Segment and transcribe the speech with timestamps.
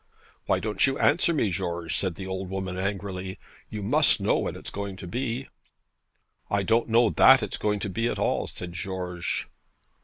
[0.47, 3.37] 'Why don't you answer me, George?' said the old woman angrily.
[3.69, 5.47] 'You must know when it's going to be.'
[6.49, 9.47] 'I don't know that it's going to be at all,' said George.